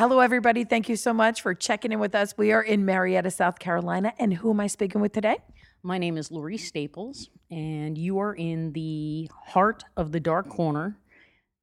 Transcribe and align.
Hello, 0.00 0.20
everybody. 0.20 0.64
Thank 0.64 0.88
you 0.88 0.96
so 0.96 1.12
much 1.12 1.42
for 1.42 1.52
checking 1.52 1.92
in 1.92 1.98
with 1.98 2.14
us. 2.14 2.32
We 2.38 2.52
are 2.52 2.62
in 2.62 2.86
Marietta, 2.86 3.30
South 3.30 3.58
Carolina. 3.58 4.14
And 4.18 4.32
who 4.32 4.48
am 4.48 4.58
I 4.58 4.66
speaking 4.66 5.02
with 5.02 5.12
today? 5.12 5.36
My 5.82 5.98
name 5.98 6.16
is 6.16 6.30
Laurie 6.30 6.56
Staples, 6.56 7.28
and 7.50 7.98
you 7.98 8.18
are 8.18 8.32
in 8.32 8.72
the 8.72 9.30
heart 9.48 9.84
of 9.98 10.12
the 10.12 10.18
dark 10.18 10.48
corner 10.48 10.96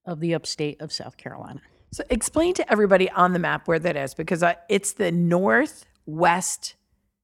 of 0.05 0.19
the 0.19 0.35
upstate 0.35 0.79
of 0.79 0.93
South 0.93 1.17
Carolina. 1.17 1.61
So, 1.91 2.03
explain 2.11 2.53
to 2.53 2.71
everybody 2.71 3.09
on 3.09 3.33
the 3.33 3.39
map 3.39 3.67
where 3.67 3.79
that 3.79 3.95
is 3.95 4.13
because 4.13 4.43
uh, 4.43 4.53
it's 4.69 4.93
the 4.93 5.11
northwest 5.11 6.75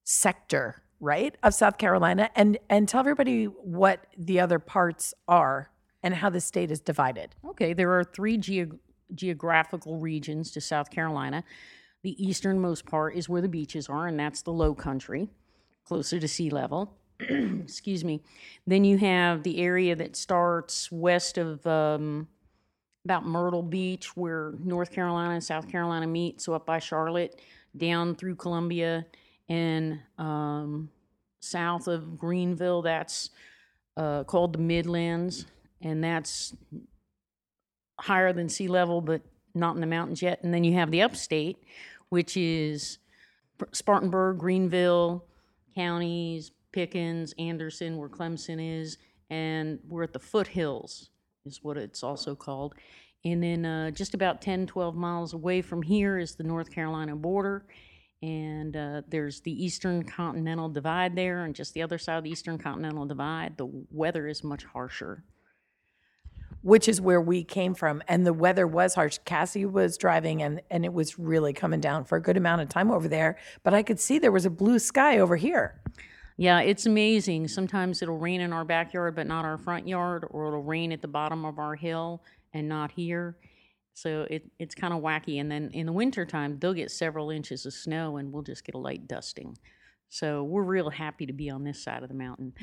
sector, 0.04 0.82
right, 1.00 1.36
of 1.44 1.54
South 1.54 1.78
Carolina, 1.78 2.32
and 2.36 2.58
and 2.72 2.90
tell 2.90 3.02
everybody 3.02 3.44
what 3.46 4.08
the 4.18 4.40
other 4.40 4.58
parts 4.58 5.14
are 5.28 5.70
and 6.02 6.16
how 6.16 6.32
the 6.32 6.42
state 6.42 6.72
is 6.72 6.80
divided. 6.80 7.36
Okay, 7.50 7.74
there 7.74 7.92
are 7.92 8.04
three 8.04 8.38
ge- 8.38 8.72
geographical 9.16 10.00
regions 10.00 10.52
to 10.52 10.62
South 10.62 10.90
Carolina. 10.90 11.44
The 12.04 12.22
easternmost 12.24 12.86
part 12.86 13.16
is 13.16 13.30
where 13.30 13.42
the 13.42 13.48
beaches 13.48 13.88
are, 13.88 14.08
and 14.08 14.20
that's 14.20 14.42
the 14.42 14.52
low 14.52 14.74
country, 14.76 15.30
closer 15.86 16.20
to 16.20 16.28
sea 16.28 16.50
level. 16.50 16.98
Excuse 17.20 18.04
me. 18.04 18.22
Then 18.68 18.84
you 18.84 18.98
have 18.98 19.44
the 19.44 19.62
area 19.62 19.96
that 19.96 20.16
starts 20.16 20.92
west 20.92 21.38
of 21.38 21.66
um, 21.66 22.28
about 23.06 23.26
Myrtle 23.26 23.64
Beach, 23.64 24.16
where 24.16 24.54
North 24.60 24.92
Carolina 24.92 25.34
and 25.34 25.44
South 25.44 25.70
Carolina 25.70 26.08
meet, 26.08 26.42
so 26.42 26.54
up 26.54 26.66
by 26.66 26.80
Charlotte, 26.80 27.42
down 27.76 28.16
through 28.16 28.36
Columbia, 28.36 29.06
and 29.50 30.00
um, 30.18 30.90
south 31.40 31.88
of 31.88 32.18
Greenville, 32.18 32.82
that's 32.82 33.30
uh, 33.98 34.24
called 34.24 34.54
the 34.54 34.60
Midlands, 34.60 35.46
and 35.82 36.04
that's 36.04 36.56
higher 38.04 38.34
than 38.34 38.50
sea 38.50 38.68
level, 38.68 39.00
but 39.00 39.22
not 39.56 39.76
in 39.76 39.82
the 39.82 39.88
mountains 39.88 40.22
yet. 40.22 40.44
And 40.44 40.54
then 40.54 40.64
you 40.66 40.74
have 40.74 40.92
the 40.92 41.02
upstate, 41.02 41.58
which 42.10 42.36
is 42.36 42.98
Spartanburg, 43.72 44.40
Greenville 44.40 45.26
counties, 45.74 46.52
Pickens, 46.74 47.34
Anderson, 47.40 47.98
where 47.98 48.10
Clemson 48.10 48.82
is, 48.82 48.98
and 49.30 49.80
we're 49.88 50.04
at 50.04 50.12
the 50.12 50.20
foothills, 50.20 51.10
is 51.46 51.64
what 51.64 51.78
it's 51.78 52.04
also 52.04 52.36
called. 52.36 52.74
And 53.24 53.42
then 53.42 53.66
uh, 53.66 53.92
just 53.92 54.14
about 54.14 54.42
10, 54.42 54.68
12 54.68 54.96
miles 54.96 55.34
away 55.34 55.62
from 55.62 55.82
here 55.82 56.20
is 56.20 56.36
the 56.36 56.44
North 56.44 56.72
Carolina 56.72 57.16
border. 57.16 57.66
And 58.22 58.76
uh, 58.76 59.02
there's 59.08 59.40
the 59.42 59.64
Eastern 59.64 60.04
Continental 60.04 60.70
Divide 60.70 61.16
there, 61.16 61.46
and 61.46 61.56
just 61.56 61.74
the 61.74 61.82
other 61.82 61.98
side 61.98 62.18
of 62.18 62.24
the 62.26 62.30
Eastern 62.30 62.58
Continental 62.58 63.06
Divide, 63.06 63.58
the 63.58 63.70
weather 63.92 64.28
is 64.28 64.44
much 64.44 64.66
harsher 64.66 65.24
which 66.64 66.88
is 66.88 67.00
where 67.00 67.22
we 67.22 67.44
came 67.44 67.76
from. 67.76 68.02
And 68.08 68.26
the 68.26 68.34
weather 68.34 68.66
was 68.66 68.96
harsh. 68.96 69.20
Cassie 69.26 69.66
was 69.66 69.98
driving 69.98 70.42
and, 70.42 70.62
and 70.72 70.84
it 70.84 70.94
was 70.94 71.20
really 71.20 71.54
coming 71.54 71.80
down 71.80 72.06
for 72.06 72.16
a 72.16 72.22
good 72.22 72.38
amount 72.38 72.62
of 72.62 72.70
time 72.70 72.90
over 72.90 73.08
there. 73.08 73.38
But 73.62 73.74
I 73.74 73.84
could 73.84 74.00
see 74.00 74.18
there 74.18 74.32
was 74.32 74.46
a 74.46 74.50
blue 74.50 74.80
sky 74.80 75.20
over 75.20 75.36
here. 75.36 75.80
Yeah, 76.38 76.62
it's 76.62 76.88
amazing. 76.88 77.50
Sometimes 77.50 78.02
it'll 78.02 78.18
rain 78.18 78.42
in 78.42 78.54
our 78.54 78.66
backyard, 78.66 79.16
but 79.16 79.28
not 79.28 79.46
our 79.46 79.58
front 79.58 79.88
yard, 79.88 80.26
or 80.32 80.48
it'll 80.48 80.64
rain 80.64 80.92
at 80.92 81.02
the 81.02 81.08
bottom 81.08 81.46
of 81.46 81.60
our 81.60 81.76
hill 81.76 82.24
and 82.54 82.68
not 82.68 82.92
here. 82.92 83.38
So 83.94 84.26
it, 84.30 84.50
it's 84.58 84.74
kind 84.74 84.94
of 84.94 85.04
wacky. 85.04 85.40
And 85.40 85.52
then 85.52 85.70
in 85.74 85.86
the 85.86 85.92
wintertime, 85.92 86.58
they'll 86.58 86.74
get 86.74 86.90
several 86.90 87.30
inches 87.30 87.66
of 87.66 87.74
snow 87.74 88.18
and 88.18 88.32
we'll 88.32 88.42
just 88.42 88.64
get 88.64 88.74
a 88.74 88.80
light 88.80 89.08
dusting. 89.08 89.58
So 90.10 90.44
we're 90.44 90.64
real 90.64 90.90
happy 90.90 91.26
to 91.26 91.34
be 91.34 91.50
on 91.50 91.64
this 91.64 91.84
side 91.84 92.04
of 92.04 92.10
the 92.10 92.16
mountain. 92.16 92.54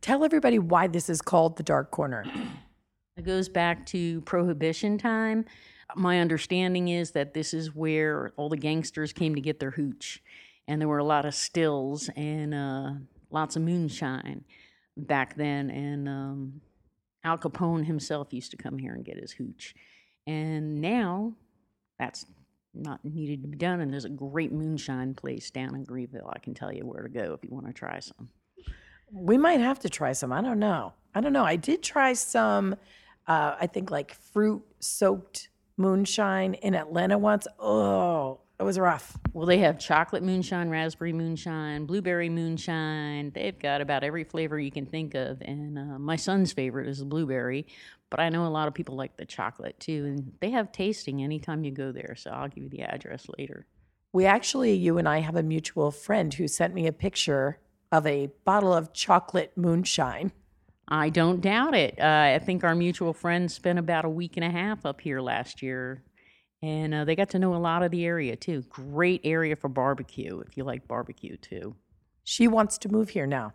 Tell 0.00 0.24
everybody 0.24 0.58
why 0.58 0.88
this 0.88 1.08
is 1.08 1.22
called 1.22 1.56
the 1.56 1.62
Dark 1.62 1.90
Corner. 1.90 2.24
It 3.16 3.24
goes 3.24 3.48
back 3.48 3.86
to 3.86 4.20
prohibition 4.22 4.98
time. 4.98 5.44
My 5.96 6.20
understanding 6.20 6.88
is 6.88 7.10
that 7.12 7.34
this 7.34 7.52
is 7.52 7.74
where 7.74 8.32
all 8.36 8.48
the 8.48 8.56
gangsters 8.56 9.12
came 9.12 9.34
to 9.34 9.40
get 9.40 9.60
their 9.60 9.72
hooch, 9.72 10.22
and 10.68 10.80
there 10.80 10.88
were 10.88 10.98
a 10.98 11.04
lot 11.04 11.26
of 11.26 11.34
stills 11.34 12.08
and 12.16 12.54
uh, 12.54 12.92
lots 13.30 13.56
of 13.56 13.62
moonshine 13.62 14.44
back 14.96 15.36
then. 15.36 15.70
And 15.70 16.08
um, 16.08 16.60
Al 17.24 17.38
Capone 17.38 17.84
himself 17.84 18.32
used 18.32 18.52
to 18.52 18.56
come 18.56 18.78
here 18.78 18.94
and 18.94 19.04
get 19.04 19.18
his 19.18 19.32
hooch. 19.32 19.74
And 20.26 20.80
now 20.80 21.34
that's 21.98 22.24
not 22.72 23.04
needed 23.04 23.42
to 23.42 23.48
be 23.48 23.58
done. 23.58 23.80
And 23.80 23.92
there's 23.92 24.04
a 24.04 24.10
great 24.10 24.52
moonshine 24.52 25.14
place 25.14 25.50
down 25.50 25.74
in 25.74 25.84
Greenville. 25.84 26.30
I 26.32 26.38
can 26.38 26.54
tell 26.54 26.72
you 26.72 26.86
where 26.86 27.02
to 27.02 27.08
go 27.08 27.32
if 27.32 27.42
you 27.42 27.50
want 27.50 27.66
to 27.66 27.72
try 27.72 27.98
some. 27.98 28.28
We 29.12 29.36
might 29.36 29.60
have 29.60 29.78
to 29.80 29.88
try 29.88 30.12
some. 30.12 30.32
I 30.32 30.40
don't 30.40 30.58
know. 30.58 30.92
I 31.14 31.20
don't 31.20 31.32
know. 31.32 31.44
I 31.44 31.56
did 31.56 31.82
try 31.82 32.12
some 32.12 32.76
uh, 33.30 33.56
I 33.60 33.68
think 33.68 33.92
like 33.92 34.12
fruit 34.14 34.60
soaked 34.80 35.50
moonshine 35.76 36.54
in 36.54 36.74
Atlanta 36.74 37.16
once. 37.16 37.46
Oh, 37.60 38.40
it 38.58 38.64
was 38.64 38.76
rough. 38.76 39.16
Well, 39.32 39.46
they 39.46 39.58
have 39.58 39.78
chocolate 39.78 40.24
moonshine, 40.24 40.68
raspberry 40.68 41.12
moonshine, 41.12 41.86
blueberry 41.86 42.28
moonshine. 42.28 43.30
They've 43.32 43.56
got 43.56 43.80
about 43.80 44.02
every 44.02 44.24
flavor 44.24 44.58
you 44.58 44.72
can 44.72 44.84
think 44.84 45.14
of. 45.14 45.40
And 45.42 45.78
uh, 45.78 45.98
my 46.00 46.16
son's 46.16 46.52
favorite 46.52 46.88
is 46.88 46.98
the 46.98 47.04
blueberry, 47.04 47.68
but 48.10 48.18
I 48.18 48.30
know 48.30 48.46
a 48.46 48.48
lot 48.48 48.66
of 48.66 48.74
people 48.74 48.96
like 48.96 49.16
the 49.16 49.24
chocolate 49.24 49.78
too. 49.78 50.06
And 50.06 50.32
they 50.40 50.50
have 50.50 50.72
tasting 50.72 51.22
anytime 51.22 51.62
you 51.62 51.70
go 51.70 51.92
there. 51.92 52.16
So 52.16 52.32
I'll 52.32 52.48
give 52.48 52.64
you 52.64 52.68
the 52.68 52.82
address 52.82 53.26
later. 53.38 53.64
We 54.12 54.26
actually, 54.26 54.72
you 54.74 54.98
and 54.98 55.08
I 55.08 55.20
have 55.20 55.36
a 55.36 55.42
mutual 55.44 55.92
friend 55.92 56.34
who 56.34 56.48
sent 56.48 56.74
me 56.74 56.88
a 56.88 56.92
picture 56.92 57.60
of 57.92 58.06
a 58.06 58.30
bottle 58.44 58.72
of 58.72 58.92
chocolate 58.92 59.52
moonshine. 59.56 60.32
I 60.88 61.08
don't 61.08 61.40
doubt 61.40 61.74
it. 61.74 61.98
Uh, 62.00 62.34
I 62.34 62.40
think 62.44 62.64
our 62.64 62.74
mutual 62.74 63.12
friends 63.12 63.54
spent 63.54 63.78
about 63.78 64.04
a 64.04 64.08
week 64.08 64.36
and 64.36 64.44
a 64.44 64.50
half 64.50 64.84
up 64.84 65.00
here 65.00 65.20
last 65.20 65.62
year, 65.62 66.02
and 66.62 66.92
uh, 66.92 67.04
they 67.04 67.14
got 67.14 67.30
to 67.30 67.38
know 67.38 67.54
a 67.54 67.58
lot 67.58 67.82
of 67.82 67.90
the 67.90 68.04
area 68.04 68.34
too. 68.36 68.62
Great 68.68 69.20
area 69.24 69.54
for 69.54 69.68
barbecue 69.68 70.40
if 70.40 70.56
you 70.56 70.64
like 70.64 70.88
barbecue 70.88 71.36
too. 71.36 71.76
She 72.24 72.48
wants 72.48 72.78
to 72.78 72.88
move 72.88 73.08
here 73.10 73.26
now. 73.26 73.52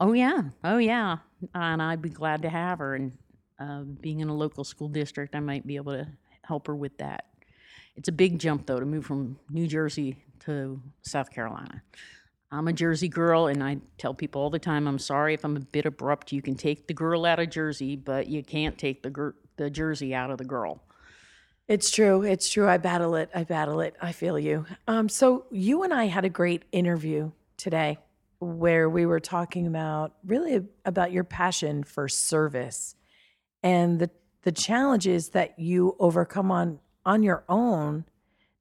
Oh 0.00 0.12
yeah, 0.12 0.42
oh 0.64 0.78
yeah, 0.78 1.18
and 1.54 1.82
I'd 1.82 2.02
be 2.02 2.10
glad 2.10 2.42
to 2.42 2.50
have 2.50 2.78
her. 2.78 2.94
And 2.94 3.12
uh, 3.58 3.82
being 3.82 4.20
in 4.20 4.28
a 4.28 4.34
local 4.34 4.64
school 4.64 4.88
district, 4.88 5.34
I 5.34 5.40
might 5.40 5.66
be 5.66 5.76
able 5.76 5.92
to 5.92 6.06
help 6.42 6.66
her 6.66 6.76
with 6.76 6.96
that. 6.98 7.24
It's 7.96 8.08
a 8.08 8.12
big 8.12 8.38
jump 8.38 8.66
though 8.66 8.80
to 8.80 8.86
move 8.86 9.06
from 9.06 9.38
New 9.50 9.66
Jersey 9.66 10.22
to 10.40 10.80
South 11.02 11.30
Carolina. 11.30 11.82
I'm 12.50 12.68
a 12.68 12.72
Jersey 12.72 13.08
girl, 13.08 13.48
and 13.48 13.62
I 13.62 13.78
tell 13.98 14.14
people 14.14 14.40
all 14.40 14.50
the 14.50 14.58
time, 14.58 14.86
I'm 14.86 14.98
sorry 14.98 15.34
if 15.34 15.44
I'm 15.44 15.56
a 15.56 15.60
bit 15.60 15.84
abrupt. 15.84 16.32
You 16.32 16.42
can 16.42 16.54
take 16.54 16.86
the 16.86 16.94
girl 16.94 17.26
out 17.26 17.40
of 17.40 17.50
Jersey, 17.50 17.96
but 17.96 18.28
you 18.28 18.42
can't 18.42 18.78
take 18.78 19.02
the 19.02 19.10
gir- 19.10 19.34
the 19.56 19.68
Jersey 19.68 20.14
out 20.14 20.30
of 20.30 20.38
the 20.38 20.44
girl. 20.44 20.82
It's 21.66 21.90
true. 21.90 22.22
It's 22.22 22.48
true. 22.48 22.68
I 22.68 22.78
battle 22.78 23.16
it. 23.16 23.28
I 23.34 23.42
battle 23.42 23.80
it. 23.80 23.96
I 24.00 24.12
feel 24.12 24.38
you. 24.38 24.66
Um, 24.86 25.08
so 25.08 25.46
you 25.50 25.82
and 25.82 25.92
I 25.92 26.04
had 26.04 26.24
a 26.24 26.28
great 26.28 26.64
interview 26.70 27.32
today 27.56 27.98
where 28.38 28.88
we 28.88 29.06
were 29.06 29.18
talking 29.18 29.66
about 29.66 30.14
really 30.24 30.64
about 30.84 31.10
your 31.10 31.24
passion 31.24 31.82
for 31.82 32.08
service 32.08 32.94
and 33.62 33.98
the 33.98 34.10
the 34.42 34.52
challenges 34.52 35.30
that 35.30 35.58
you 35.58 35.96
overcome 35.98 36.52
on 36.52 36.78
on 37.04 37.24
your 37.24 37.42
own 37.48 38.04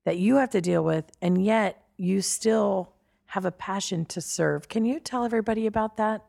that 0.06 0.18
you 0.18 0.38
have 0.38 0.50
to 0.52 0.62
deal 0.62 0.84
with, 0.84 1.06
and 1.22 1.44
yet 1.44 1.84
you 1.98 2.22
still 2.22 2.95
have 3.28 3.46
a 3.46 3.52
passion 3.52 4.06
to 4.06 4.22
serve. 4.22 4.70
Can 4.70 4.86
you 4.86 5.00
tell 5.00 5.24
everybody 5.24 5.68
about 5.68 5.98
that? 5.98 6.24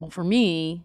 Well, 0.00 0.10
for 0.10 0.24
me, 0.24 0.84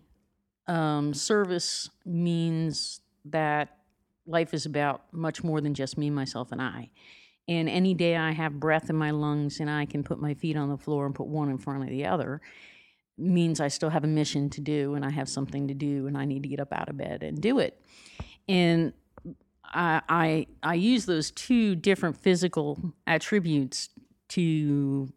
um, 0.68 1.14
service 1.14 1.90
means 2.06 3.02
that 3.26 3.78
life 4.26 4.54
is 4.54 4.66
about 4.66 5.04
much 5.12 5.44
more 5.44 5.62
than 5.62 5.74
just 5.74 5.98
me, 5.98 6.10
myself, 6.10 6.52
and 6.52 6.62
I. 6.62 6.90
And 7.48 7.68
any 7.68 7.94
day 7.94 8.16
I 8.16 8.32
have 8.32 8.60
breath 8.60 8.90
in 8.90 8.96
my 8.96 9.12
lungs 9.12 9.60
and 9.60 9.70
I 9.70 9.86
can 9.86 10.04
put 10.04 10.20
my 10.20 10.34
feet 10.34 10.56
on 10.56 10.70
the 10.70 10.78
floor 10.78 11.06
and 11.06 11.14
put 11.14 11.28
one 11.28 11.50
in 11.50 11.58
front 11.58 11.84
of 11.84 11.90
the 11.90 12.06
other 12.06 12.42
means 13.18 13.60
I 13.60 13.68
still 13.68 13.90
have 13.90 14.04
a 14.04 14.08
mission 14.08 14.50
to 14.52 14.62
do 14.62 14.96
and 14.96 15.06
I 15.06 15.12
have 15.12 15.30
something 15.30 15.68
to 15.68 15.74
do 15.74 16.08
and 16.08 16.18
I 16.18 16.26
need 16.26 16.44
to 16.44 16.50
get 16.50 16.60
up 16.60 16.74
out 16.74 16.90
of 16.90 16.98
bed 16.98 17.22
and 17.22 17.40
do 17.40 17.60
it. 17.60 17.80
And 18.48 18.94
I, 19.66 20.02
I, 20.08 20.48
I 20.64 20.76
use 20.76 21.06
those 21.06 21.32
two 21.32 21.76
different 21.76 22.18
physical 22.18 22.94
attributes 23.06 23.90
to 24.34 25.12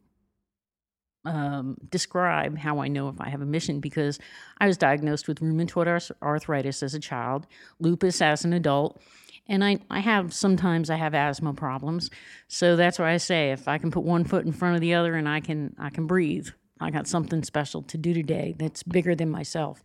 um, 1.24 1.76
describe 1.90 2.56
how 2.56 2.78
I 2.78 2.88
know 2.88 3.08
if 3.08 3.20
I 3.20 3.28
have 3.28 3.42
a 3.42 3.46
mission 3.46 3.80
because 3.80 4.18
I 4.58 4.66
was 4.66 4.76
diagnosed 4.76 5.26
with 5.28 5.40
rheumatoid 5.40 6.10
arthritis 6.22 6.82
as 6.82 6.94
a 6.94 7.00
child, 7.00 7.46
lupus 7.80 8.22
as 8.22 8.44
an 8.44 8.52
adult, 8.52 9.00
and 9.48 9.64
I, 9.64 9.78
I 9.90 10.00
have 10.00 10.32
sometimes 10.32 10.90
I 10.90 10.96
have 10.96 11.14
asthma 11.14 11.54
problems. 11.54 12.10
So 12.48 12.76
that's 12.76 12.98
why 12.98 13.12
I 13.12 13.16
say 13.16 13.50
if 13.50 13.68
I 13.68 13.78
can 13.78 13.90
put 13.90 14.04
one 14.04 14.24
foot 14.24 14.44
in 14.44 14.52
front 14.52 14.74
of 14.74 14.80
the 14.80 14.94
other 14.94 15.14
and 15.14 15.28
I 15.28 15.40
can 15.40 15.74
I 15.78 15.90
can 15.90 16.06
breathe, 16.06 16.48
I 16.80 16.90
got 16.90 17.06
something 17.06 17.42
special 17.42 17.82
to 17.82 17.98
do 17.98 18.14
today 18.14 18.54
that's 18.58 18.82
bigger 18.82 19.14
than 19.14 19.30
myself. 19.30 19.84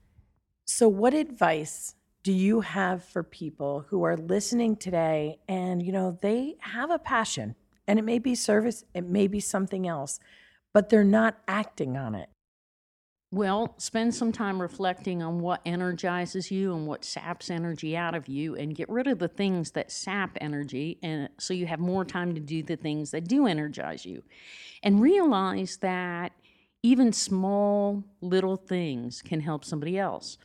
So 0.65 0.87
what 0.87 1.13
advice 1.13 1.95
do 2.23 2.31
you 2.31 2.61
have 2.61 3.03
for 3.03 3.23
people 3.23 3.85
who 3.89 4.03
are 4.03 4.15
listening 4.15 4.75
today 4.75 5.39
and 5.47 5.81
you 5.81 5.91
know 5.91 6.17
they 6.21 6.55
have 6.59 6.91
a 6.91 6.99
passion 6.99 7.55
and 7.87 7.99
it 7.99 8.03
may 8.03 8.19
be 8.19 8.35
service, 8.35 8.83
it 8.93 9.05
may 9.05 9.27
be 9.27 9.39
something 9.39 9.87
else 9.87 10.19
but 10.73 10.89
they're 10.89 11.03
not 11.03 11.37
acting 11.47 11.97
on 11.97 12.15
it. 12.15 12.29
Well, 13.33 13.75
spend 13.77 14.13
some 14.13 14.33
time 14.33 14.61
reflecting 14.61 15.23
on 15.23 15.39
what 15.39 15.61
energizes 15.65 16.51
you 16.51 16.75
and 16.75 16.85
what 16.85 17.05
saps 17.05 17.49
energy 17.49 17.95
out 17.95 18.13
of 18.13 18.27
you 18.27 18.55
and 18.55 18.75
get 18.75 18.89
rid 18.89 19.07
of 19.07 19.19
the 19.19 19.29
things 19.29 19.71
that 19.71 19.89
sap 19.89 20.37
energy 20.41 20.97
and 21.01 21.29
so 21.39 21.53
you 21.53 21.65
have 21.65 21.79
more 21.79 22.03
time 22.03 22.35
to 22.35 22.41
do 22.41 22.61
the 22.61 22.75
things 22.75 23.11
that 23.11 23.29
do 23.29 23.47
energize 23.47 24.05
you. 24.05 24.21
And 24.83 25.01
realize 25.01 25.77
that 25.77 26.33
even 26.83 27.13
small 27.13 28.03
little 28.19 28.57
things 28.57 29.21
can 29.21 29.39
help 29.39 29.63
somebody 29.63 29.97
else. 29.97 30.37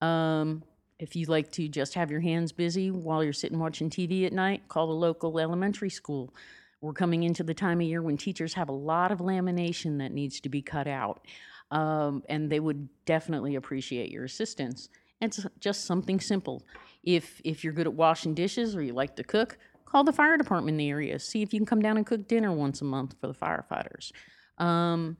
Um, 0.00 0.64
if 0.98 1.14
you 1.14 1.26
like 1.26 1.52
to 1.52 1.68
just 1.68 1.94
have 1.94 2.10
your 2.10 2.20
hands 2.20 2.50
busy 2.50 2.90
while 2.90 3.22
you're 3.22 3.32
sitting 3.32 3.60
watching 3.60 3.88
TV 3.88 4.26
at 4.26 4.32
night, 4.32 4.66
call 4.66 4.88
the 4.88 4.94
local 4.94 5.38
elementary 5.38 5.90
school. 5.90 6.32
We're 6.82 6.92
coming 6.92 7.22
into 7.22 7.44
the 7.44 7.54
time 7.54 7.80
of 7.80 7.86
year 7.86 8.02
when 8.02 8.16
teachers 8.16 8.54
have 8.54 8.68
a 8.68 8.72
lot 8.72 9.12
of 9.12 9.20
lamination 9.20 9.98
that 9.98 10.12
needs 10.12 10.40
to 10.40 10.48
be 10.48 10.60
cut 10.60 10.88
out, 10.88 11.24
um, 11.70 12.24
and 12.28 12.50
they 12.50 12.58
would 12.58 12.88
definitely 13.06 13.54
appreciate 13.54 14.10
your 14.10 14.24
assistance. 14.24 14.88
It's 15.20 15.46
just 15.60 15.84
something 15.84 16.20
simple. 16.20 16.66
If 17.04 17.40
if 17.44 17.62
you're 17.62 17.72
good 17.72 17.86
at 17.86 17.94
washing 17.94 18.34
dishes 18.34 18.74
or 18.74 18.82
you 18.82 18.92
like 18.92 19.14
to 19.16 19.22
cook, 19.22 19.58
call 19.84 20.02
the 20.02 20.12
fire 20.12 20.36
department 20.36 20.74
in 20.74 20.78
the 20.78 20.90
area. 20.90 21.20
See 21.20 21.40
if 21.40 21.54
you 21.54 21.60
can 21.60 21.66
come 21.66 21.80
down 21.80 21.96
and 21.96 22.04
cook 22.04 22.26
dinner 22.26 22.52
once 22.52 22.80
a 22.80 22.84
month 22.84 23.14
for 23.20 23.28
the 23.28 23.34
firefighters. 23.34 24.10
Um, 24.58 25.16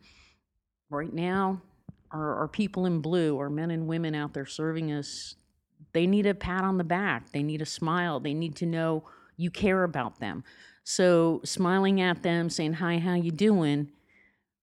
right 0.90 1.12
now, 1.12 1.62
our, 2.10 2.40
our 2.40 2.48
people 2.48 2.86
in 2.86 3.00
blue, 3.00 3.38
our 3.38 3.50
men 3.50 3.70
and 3.70 3.86
women 3.86 4.16
out 4.16 4.34
there 4.34 4.46
serving 4.46 4.90
us, 4.90 5.36
they 5.92 6.08
need 6.08 6.26
a 6.26 6.34
pat 6.34 6.64
on 6.64 6.76
the 6.76 6.84
back. 6.84 7.30
They 7.30 7.44
need 7.44 7.62
a 7.62 7.66
smile. 7.66 8.18
They 8.18 8.34
need 8.34 8.56
to 8.56 8.66
know 8.66 9.04
you 9.36 9.50
care 9.50 9.84
about 9.84 10.18
them. 10.18 10.42
So 10.84 11.40
smiling 11.44 12.00
at 12.00 12.22
them, 12.22 12.50
saying 12.50 12.74
hi, 12.74 12.98
how 12.98 13.14
you 13.14 13.30
doing? 13.30 13.90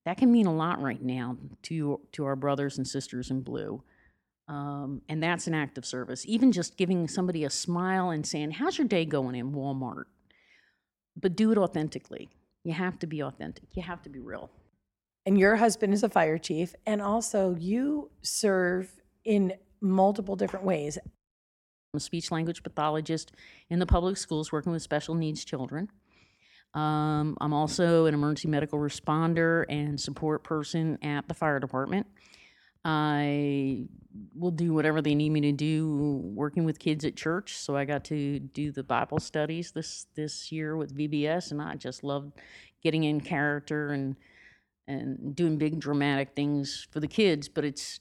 That 0.06 0.18
can 0.18 0.32
mean 0.32 0.48
a 0.48 0.54
lot 0.54 0.82
right 0.82 1.02
now 1.02 1.38
to 1.64 2.00
to 2.14 2.26
our 2.26 2.36
brothers 2.36 2.78
and 2.78 2.88
sisters 2.88 3.32
in 3.32 3.42
blue. 3.42 3.84
Um, 4.48 5.02
and 5.08 5.22
that's 5.22 5.46
an 5.48 5.54
act 5.54 5.78
of 5.78 5.86
service. 5.86 6.26
Even 6.26 6.52
just 6.52 6.76
giving 6.76 7.08
somebody 7.08 7.44
a 7.44 7.50
smile 7.50 8.10
and 8.10 8.26
saying, 8.26 8.52
"How's 8.52 8.78
your 8.78 8.88
day 8.88 9.06
going 9.06 9.36
in 9.36 9.52
Walmart?" 9.52 10.06
But 11.16 11.36
do 11.36 11.52
it 11.52 11.58
authentically. 11.58 12.30
You 12.64 12.74
have 12.74 12.98
to 13.00 13.08
be 13.08 13.22
authentic. 13.22 13.76
You 13.76 13.84
have 13.84 14.02
to 14.04 14.10
be 14.10 14.20
real. 14.20 14.50
And 15.26 15.38
your 15.38 15.58
husband 15.58 15.94
is 15.94 16.04
a 16.04 16.10
fire 16.10 16.38
chief, 16.38 16.74
and 16.86 17.02
also 17.02 17.56
you 17.56 18.10
serve 18.22 19.02
in 19.24 19.54
multiple 19.82 20.36
different 20.36 20.66
ways. 20.66 20.98
I'm 20.98 21.98
a 21.98 22.00
speech 22.00 22.32
language 22.32 22.64
pathologist 22.64 23.32
in 23.70 23.80
the 23.80 23.86
public 23.86 24.18
schools 24.18 24.52
working 24.52 24.72
with 24.72 24.82
special 24.82 25.16
needs 25.16 25.46
children. 25.46 25.90
Um, 26.74 27.36
I'm 27.42 27.54
also 27.54 28.06
an 28.06 28.14
emergency 28.14 28.48
medical 28.48 28.80
responder 28.80 29.66
and 29.70 30.00
support 30.00 30.44
person 30.44 31.00
at 31.02 31.28
the 31.28 31.34
fire 31.34 31.60
department. 31.60 32.08
I 32.86 33.86
will 34.36 34.52
do 34.52 34.74
whatever 34.74 35.02
they 35.02 35.16
need 35.16 35.32
me 35.32 35.42
to 35.42 35.52
do 35.52 36.22
working 36.24 36.64
with 36.64 36.80
kids 36.80 37.04
at 37.04 37.16
church. 37.16 37.58
So 37.58 37.76
I 37.76 37.86
got 37.86 38.06
to 38.06 38.40
do 38.40 38.72
the 38.72 38.84
Bible 38.84 39.20
studies 39.20 39.72
this 39.72 40.08
this 40.16 40.52
year 40.52 40.78
with 40.78 40.98
VBS 40.98 41.52
and 41.52 41.62
I 41.62 41.76
just 41.76 42.04
loved 42.04 42.40
getting 42.82 43.04
in 43.04 43.22
character 43.22 43.90
and 43.90 44.16
and 44.88 45.36
doing 45.36 45.58
big 45.58 45.80
dramatic 45.80 46.36
things 46.36 46.88
for 46.90 47.00
the 47.00 47.08
kids, 47.08 47.48
but 47.48 47.64
it's 47.64 48.00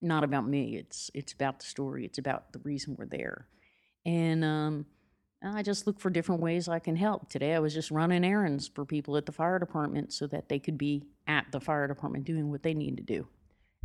not 0.00 0.24
about 0.24 0.46
me. 0.48 0.76
It's 0.76 1.10
it's 1.12 1.32
about 1.32 1.58
the 1.58 1.66
story. 1.66 2.04
It's 2.04 2.18
about 2.18 2.52
the 2.52 2.60
reason 2.60 2.96
we're 2.98 3.06
there. 3.06 3.46
And 4.04 4.44
um, 4.44 4.86
I 5.42 5.62
just 5.62 5.86
look 5.86 6.00
for 6.00 6.10
different 6.10 6.40
ways 6.40 6.68
I 6.68 6.78
can 6.78 6.96
help. 6.96 7.28
Today 7.28 7.54
I 7.54 7.58
was 7.58 7.74
just 7.74 7.90
running 7.90 8.24
errands 8.24 8.68
for 8.68 8.84
people 8.84 9.16
at 9.16 9.26
the 9.26 9.32
fire 9.32 9.58
department 9.58 10.12
so 10.12 10.26
that 10.28 10.48
they 10.48 10.58
could 10.58 10.78
be 10.78 11.04
at 11.26 11.46
the 11.52 11.60
fire 11.60 11.86
department 11.86 12.24
doing 12.24 12.50
what 12.50 12.62
they 12.62 12.74
need 12.74 12.96
to 12.96 13.02
do. 13.02 13.26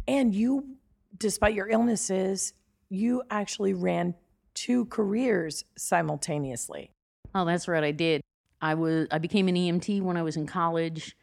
And 0.08 0.34
you, 0.34 0.78
despite 1.18 1.54
your 1.54 1.70
illnesses, 1.70 2.54
you 2.90 3.24
actually 3.30 3.74
ran 3.74 4.16
two 4.54 4.86
careers 4.86 5.64
simultaneously. 5.78 6.92
Oh, 7.36 7.46
that's 7.46 7.68
right, 7.68 7.84
I 7.84 7.92
did. 7.92 8.22
I 8.62 8.74
was 8.76 9.08
I 9.12 9.18
became 9.18 9.48
an 9.48 9.56
EMT 9.56 10.02
when 10.02 10.18
I 10.18 10.24
was 10.24 10.38
in 10.38 10.46
college, 10.46 11.16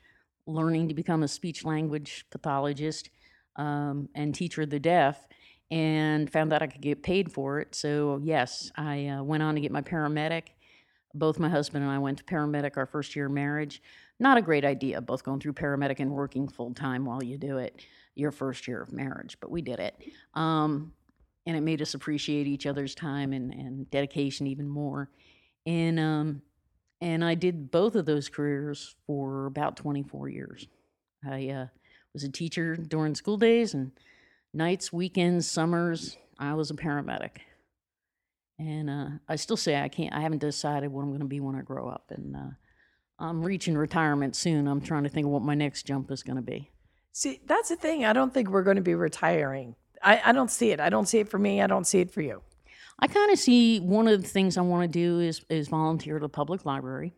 learning 0.46 0.88
to 0.88 0.94
become 0.94 1.22
a 1.22 1.28
speech 1.28 1.64
language 1.64 2.24
pathologist 2.30 3.10
um, 3.56 4.08
and 4.14 4.34
teacher 4.34 4.62
of 4.62 4.70
the 4.70 4.80
deaf 4.80 5.26
and 5.70 6.30
found 6.30 6.52
out 6.52 6.62
I 6.62 6.66
could 6.66 6.80
get 6.80 7.02
paid 7.02 7.30
for 7.30 7.60
it. 7.60 7.74
So, 7.74 8.20
yes, 8.22 8.70
I 8.76 9.06
uh, 9.06 9.22
went 9.22 9.42
on 9.42 9.54
to 9.54 9.60
get 9.60 9.72
my 9.72 9.82
paramedic. 9.82 10.44
Both 11.14 11.38
my 11.38 11.48
husband 11.48 11.84
and 11.84 11.92
I 11.92 11.98
went 11.98 12.18
to 12.18 12.24
paramedic 12.24 12.76
our 12.76 12.86
first 12.86 13.16
year 13.16 13.26
of 13.26 13.32
marriage. 13.32 13.82
Not 14.20 14.38
a 14.38 14.42
great 14.42 14.64
idea, 14.64 15.00
both 15.00 15.24
going 15.24 15.40
through 15.40 15.54
paramedic 15.54 16.00
and 16.00 16.10
working 16.10 16.48
full 16.48 16.74
time 16.74 17.04
while 17.04 17.22
you 17.22 17.38
do 17.38 17.58
it 17.58 17.82
your 18.14 18.32
first 18.32 18.66
year 18.66 18.82
of 18.82 18.92
marriage, 18.92 19.38
but 19.40 19.50
we 19.50 19.62
did 19.62 19.78
it. 19.78 19.94
Um, 20.34 20.92
and 21.46 21.56
it 21.56 21.60
made 21.60 21.80
us 21.80 21.94
appreciate 21.94 22.46
each 22.46 22.66
other's 22.66 22.94
time 22.94 23.32
and, 23.32 23.52
and 23.54 23.90
dedication 23.90 24.46
even 24.48 24.68
more. 24.68 25.08
And, 25.64 26.00
um, 26.00 26.42
and 27.00 27.24
I 27.24 27.36
did 27.36 27.70
both 27.70 27.94
of 27.94 28.06
those 28.06 28.28
careers 28.28 28.96
for 29.06 29.46
about 29.46 29.76
24 29.76 30.28
years. 30.28 30.66
I 31.26 31.48
uh, 31.48 31.66
was 32.12 32.24
a 32.24 32.28
teacher 32.28 32.76
during 32.76 33.14
school 33.14 33.36
days 33.36 33.72
and 33.72 33.92
nights, 34.58 34.92
weekends, 34.92 35.50
summers, 35.50 36.18
I 36.38 36.52
was 36.54 36.70
a 36.70 36.74
paramedic. 36.74 37.38
And 38.58 38.90
uh, 38.90 39.08
I 39.28 39.36
still 39.36 39.56
say 39.56 39.80
I 39.80 39.88
can't, 39.88 40.12
I 40.12 40.20
haven't 40.20 40.40
decided 40.40 40.92
what 40.92 41.02
I'm 41.02 41.08
going 41.08 41.20
to 41.20 41.26
be 41.26 41.40
when 41.40 41.54
I 41.54 41.62
grow 41.62 41.88
up. 41.88 42.10
And 42.10 42.36
uh, 42.36 42.50
I'm 43.18 43.42
reaching 43.42 43.78
retirement 43.78 44.36
soon. 44.36 44.66
I'm 44.66 44.80
trying 44.80 45.04
to 45.04 45.08
think 45.08 45.24
of 45.26 45.30
what 45.30 45.42
my 45.42 45.54
next 45.54 45.84
jump 45.84 46.10
is 46.10 46.22
going 46.22 46.36
to 46.36 46.42
be. 46.42 46.70
See, 47.12 47.40
that's 47.46 47.68
the 47.68 47.76
thing. 47.76 48.04
I 48.04 48.12
don't 48.12 48.34
think 48.34 48.50
we're 48.50 48.64
going 48.64 48.76
to 48.76 48.82
be 48.82 48.94
retiring. 48.94 49.76
I, 50.02 50.20
I 50.26 50.32
don't 50.32 50.50
see 50.50 50.72
it. 50.72 50.80
I 50.80 50.90
don't 50.90 51.06
see 51.06 51.18
it 51.18 51.28
for 51.28 51.38
me. 51.38 51.62
I 51.62 51.66
don't 51.66 51.86
see 51.86 52.00
it 52.00 52.10
for 52.10 52.20
you. 52.20 52.42
I 52.98 53.06
kind 53.06 53.30
of 53.30 53.38
see 53.38 53.78
one 53.78 54.08
of 54.08 54.20
the 54.20 54.28
things 54.28 54.58
I 54.58 54.62
want 54.62 54.82
to 54.82 54.88
do 54.88 55.20
is, 55.20 55.40
is 55.48 55.68
volunteer 55.68 56.16
at 56.16 56.24
a 56.24 56.28
public 56.28 56.66
library. 56.66 57.14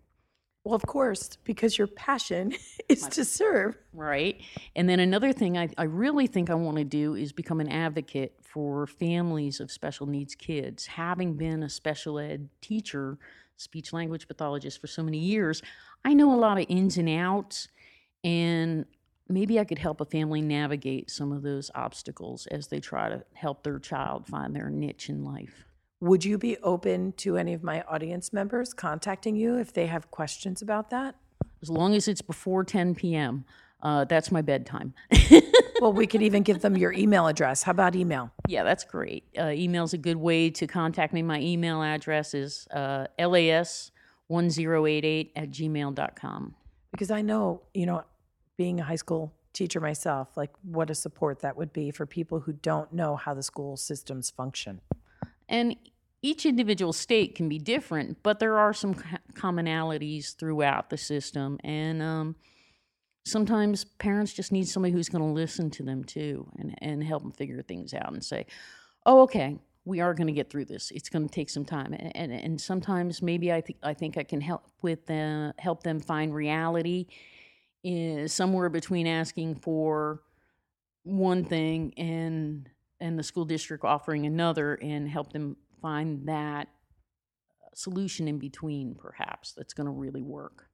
Well, 0.65 0.75
of 0.75 0.83
course, 0.83 1.39
because 1.45 1.79
your 1.79 1.87
passion 1.87 2.55
is 2.89 3.07
to 3.09 3.25
serve. 3.25 3.79
Right. 3.95 4.41
And 4.77 4.89
then 4.89 5.01
another 5.01 5.33
thing 5.33 5.57
I, 5.57 5.71
I 5.79 5.85
really 5.85 6.27
think 6.27 6.51
I 6.51 6.55
want 6.55 6.77
to 6.77 6.85
do 6.85 7.15
is 7.15 7.33
become 7.33 7.61
an 7.61 7.69
advocate 7.69 8.35
for 8.43 8.87
families 8.87 9.61
of 9.61 9.71
special 9.71 10.07
needs 10.07 10.35
kids. 10.35 10.87
Having 10.87 11.35
been 11.35 11.63
a 11.63 11.71
special 11.71 12.19
ed 12.19 12.51
teacher, 12.61 13.19
speech 13.57 13.93
language 13.93 14.29
pathologist 14.29 14.81
for 14.81 14.87
so 14.87 15.03
many 15.03 15.19
years, 15.19 15.63
I 16.05 16.13
know 16.13 16.35
a 16.35 16.37
lot 16.37 16.59
of 16.59 16.67
ins 16.69 16.99
and 16.99 17.09
outs. 17.09 17.69
And 18.23 18.85
maybe 19.31 19.59
I 19.59 19.65
could 19.65 19.79
help 19.79 20.03
a 20.03 20.05
family 20.05 20.43
navigate 20.43 21.11
some 21.11 21.33
of 21.33 21.43
those 21.43 21.71
obstacles 21.75 22.47
as 22.49 22.67
they 22.67 22.81
try 22.81 23.09
to 23.09 23.25
help 23.33 23.63
their 23.63 23.79
child 23.79 24.27
find 24.27 24.55
their 24.55 24.69
niche 24.69 25.09
in 25.09 25.25
life. 25.25 25.65
Would 26.03 26.25
you 26.25 26.39
be 26.39 26.57
open 26.59 27.13
to 27.19 27.37
any 27.37 27.53
of 27.53 27.63
my 27.63 27.83
audience 27.83 28.33
members 28.33 28.73
contacting 28.73 29.37
you 29.37 29.59
if 29.59 29.75
they 29.75 29.87
have 29.87 30.11
questions 30.11 30.63
about 30.63 30.89
that? 30.89 31.15
As 31.61 31.69
long 31.69 31.95
as 31.95 32.09
it's 32.09 32.23
before 32.23 32.65
10 32.65 32.95
p.m., 32.95 33.45
uh, 33.83 34.07
that's 34.07 34.33
my 34.33 34.41
bedtime. 34.41 34.95
well, 35.81 35.93
we 35.93 36.07
could 36.07 36.23
even 36.23 36.43
give 36.43 36.63
them 36.63 36.75
your 36.75 36.93
email 36.93 37.27
address. 37.27 37.63
How 37.63 37.73
about 37.73 37.95
email? 37.95 38.31
Yeah, 38.49 38.63
that's 38.63 38.85
great. 38.85 39.25
Uh, 39.39 39.51
email's 39.51 39.93
a 39.93 39.99
good 39.99 40.17
way 40.17 40.49
to 40.49 40.67
contact 40.67 41.13
me. 41.13 41.21
My 41.21 41.39
email 41.39 41.83
address 41.83 42.33
is 42.33 42.67
uh, 42.71 43.07
las1088 43.19 45.31
at 45.37 45.51
gmail.com. 45.51 46.55
Because 46.93 47.11
I 47.11 47.21
know, 47.21 47.61
you 47.75 47.85
know, 47.85 48.05
being 48.57 48.81
a 48.81 48.85
high 48.85 48.97
school 48.97 49.35
teacher 49.53 49.81
myself, 49.81 50.35
like 50.35 50.51
what 50.63 50.89
a 50.89 50.95
support 50.95 51.41
that 51.41 51.59
would 51.59 51.75
be 51.75 51.91
for 51.91 52.07
people 52.07 52.41
who 52.41 52.55
don't 52.55 52.91
know 52.91 53.17
how 53.17 53.35
the 53.35 53.43
school 53.43 53.77
systems 53.77 54.31
function. 54.31 54.81
And 55.51 55.77
each 56.23 56.47
individual 56.47 56.95
state 56.95 57.35
can 57.35 57.49
be 57.49 57.59
different, 57.59 58.23
but 58.23 58.39
there 58.39 58.59
are 58.59 58.73
some 58.73 58.95
commonalities 59.35 60.37
throughout 60.37 60.89
the 60.89 60.97
system. 60.97 61.59
And 61.65 62.01
um, 62.01 62.37
sometimes 63.25 63.85
parents 63.85 64.33
just 64.33 64.53
need 64.53 64.69
somebody 64.69 64.93
who's 64.93 65.09
going 65.09 65.25
to 65.25 65.31
listen 65.31 65.71
to 65.73 65.83
them 65.83 66.05
too 66.05 66.49
and, 66.59 66.75
and 66.79 67.05
help 67.05 67.23
them 67.23 67.33
figure 67.33 67.63
things 67.63 67.93
out 67.93 68.13
and 68.13 68.25
say, 68.25 68.47
oh, 69.05 69.23
okay, 69.23 69.59
we 69.85 70.01
are 70.01 70.15
going 70.15 70.27
to 70.27 70.33
get 70.33 70.51
through 70.51 70.67
this. 70.67 70.91
It's 70.91 71.09
going 71.09 71.27
to 71.27 71.35
take 71.35 71.51
some 71.51 71.65
time, 71.65 71.95
and 71.95 72.15
and, 72.15 72.33
and 72.33 72.61
sometimes 72.61 73.23
maybe 73.23 73.51
I 73.51 73.61
think 73.63 73.79
I 73.83 73.95
think 73.95 74.19
I 74.19 74.25
can 74.25 74.41
help 74.41 74.67
with 74.83 75.07
them, 75.07 75.55
help 75.59 75.83
them 75.83 76.01
find 76.01 76.35
reality 76.35 77.07
is 77.83 78.33
somewhere 78.33 78.69
between 78.69 79.07
asking 79.07 79.55
for 79.55 80.21
one 81.03 81.45
thing 81.45 81.95
and 81.97 82.69
and 83.01 83.19
the 83.19 83.23
school 83.23 83.45
district 83.45 83.85
offering 83.85 84.27
another, 84.27 84.75
and 84.75 85.09
help 85.09 85.33
them 85.33 85.57
find 85.81 86.29
that 86.29 86.69
solution 87.75 88.29
in 88.29 88.39
between, 88.39 88.95
perhaps 88.95 89.53
that's 89.57 89.73
going 89.73 89.87
to 89.87 89.93
really 89.93 90.23
work. 90.23 90.67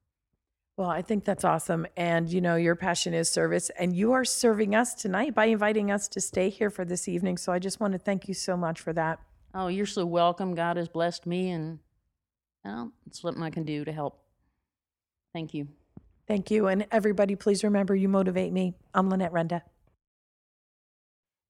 Well, 0.75 0.89
I 0.89 1.01
think 1.01 1.25
that's 1.25 1.43
awesome. 1.43 1.87
And, 1.95 2.31
you 2.31 2.39
know, 2.39 2.55
your 2.55 2.75
passion 2.75 3.13
is 3.13 3.29
service, 3.29 3.71
and 3.79 3.95
you 3.95 4.11
are 4.11 4.25
serving 4.25 4.75
us 4.75 4.93
tonight 4.93 5.33
by 5.33 5.45
inviting 5.45 5.89
us 5.89 6.07
to 6.09 6.21
stay 6.21 6.49
here 6.49 6.69
for 6.69 6.85
this 6.85 7.07
evening. 7.07 7.37
So 7.37 7.51
I 7.51 7.59
just 7.59 7.79
want 7.79 7.93
to 7.93 7.99
thank 7.99 8.27
you 8.27 8.33
so 8.33 8.55
much 8.55 8.79
for 8.79 8.93
that. 8.93 9.19
Oh, 9.55 9.69
you're 9.69 9.87
so 9.87 10.05
welcome. 10.05 10.53
God 10.53 10.77
has 10.77 10.87
blessed 10.87 11.25
me, 11.25 11.49
and 11.49 11.79
well, 12.63 12.91
it's 13.07 13.21
something 13.21 13.41
I 13.41 13.49
can 13.49 13.63
do 13.63 13.85
to 13.85 13.91
help. 13.91 14.19
Thank 15.33 15.53
you. 15.53 15.67
Thank 16.27 16.51
you. 16.51 16.67
And 16.67 16.85
everybody, 16.91 17.35
please 17.35 17.63
remember 17.63 17.95
you 17.95 18.09
motivate 18.09 18.51
me. 18.51 18.75
I'm 18.93 19.09
Lynette 19.09 19.31
Renda. 19.31 19.61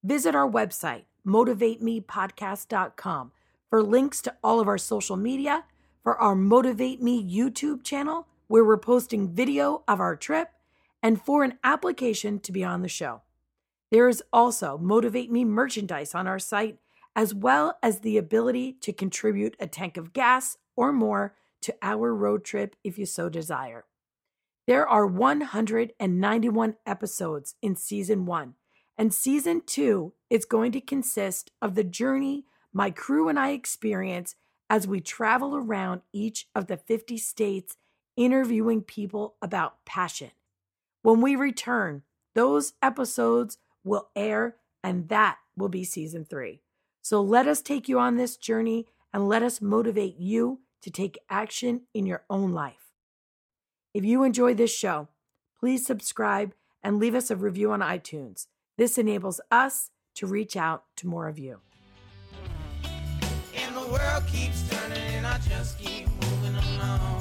Visit 0.04 0.34
our 0.34 0.50
website, 0.50 1.04
motivatemepodcast.com, 1.26 3.32
for 3.68 3.82
links 3.82 4.22
to 4.22 4.34
all 4.42 4.60
of 4.60 4.68
our 4.68 4.78
social 4.78 5.16
media, 5.16 5.64
for 6.02 6.18
our 6.18 6.34
Motivate 6.34 7.02
Me 7.02 7.22
YouTube 7.22 7.82
channel 7.82 8.26
where 8.48 8.64
we're 8.64 8.78
posting 8.78 9.32
video 9.32 9.84
of 9.86 10.00
our 10.00 10.16
trip, 10.16 10.50
and 11.02 11.22
for 11.22 11.44
an 11.44 11.58
application 11.62 12.40
to 12.40 12.50
be 12.50 12.64
on 12.64 12.82
the 12.82 12.88
show. 12.88 13.22
There 13.90 14.08
is 14.08 14.22
also 14.32 14.76
Motivate 14.78 15.30
Me 15.30 15.44
merchandise 15.44 16.14
on 16.14 16.26
our 16.26 16.38
site, 16.38 16.78
as 17.14 17.34
well 17.34 17.78
as 17.82 18.00
the 18.00 18.18
ability 18.18 18.72
to 18.80 18.92
contribute 18.92 19.54
a 19.60 19.66
tank 19.66 19.96
of 19.96 20.12
gas 20.12 20.56
or 20.76 20.92
more 20.92 21.34
to 21.62 21.74
our 21.82 22.14
road 22.14 22.44
trip 22.44 22.74
if 22.82 22.98
you 22.98 23.06
so 23.06 23.28
desire. 23.28 23.84
There 24.66 24.86
are 24.86 25.06
191 25.06 26.76
episodes 26.86 27.54
in 27.62 27.76
season 27.76 28.26
one, 28.26 28.54
and 28.98 29.14
season 29.14 29.62
two 29.64 30.12
is 30.28 30.44
going 30.44 30.72
to 30.72 30.80
consist 30.80 31.52
of 31.62 31.76
the 31.76 31.84
journey 31.84 32.44
my 32.72 32.90
crew 32.90 33.28
and 33.28 33.38
I 33.38 33.50
experience 33.50 34.34
as 34.68 34.86
we 34.86 35.00
travel 35.00 35.56
around 35.56 36.02
each 36.12 36.46
of 36.54 36.66
the 36.66 36.76
50 36.76 37.16
states 37.16 37.76
interviewing 38.16 38.82
people 38.82 39.36
about 39.40 39.84
passion. 39.86 40.32
When 41.02 41.20
we 41.20 41.36
return, 41.36 42.02
those 42.34 42.74
episodes 42.82 43.58
will 43.84 44.10
air, 44.14 44.56
and 44.84 45.08
that 45.08 45.38
will 45.56 45.68
be 45.68 45.84
season 45.84 46.24
three. 46.24 46.60
So 47.00 47.22
let 47.22 47.46
us 47.46 47.62
take 47.62 47.88
you 47.88 47.98
on 47.98 48.16
this 48.16 48.36
journey 48.36 48.86
and 49.14 49.28
let 49.28 49.42
us 49.42 49.62
motivate 49.62 50.18
you 50.18 50.60
to 50.82 50.90
take 50.90 51.18
action 51.30 51.82
in 51.94 52.04
your 52.04 52.24
own 52.28 52.52
life. 52.52 52.92
If 53.94 54.04
you 54.04 54.22
enjoy 54.22 54.54
this 54.54 54.74
show, 54.74 55.08
please 55.58 55.86
subscribe 55.86 56.54
and 56.82 56.98
leave 56.98 57.14
us 57.14 57.30
a 57.30 57.36
review 57.36 57.72
on 57.72 57.80
iTunes. 57.80 58.46
This 58.78 58.96
enables 58.96 59.40
us 59.50 59.90
to 60.14 60.28
reach 60.28 60.56
out 60.56 60.84
to 60.98 61.08
more 61.08 61.26
of 61.26 61.36
you. 61.36 61.58
And 63.56 63.74
the 63.74 63.80
world 63.80 64.24
keeps 64.28 64.70
turning, 64.70 65.02
and 65.14 65.26
I 65.26 65.36
just 65.38 65.80
keep 65.80 66.06
moving 66.06 66.54
along. 66.54 67.17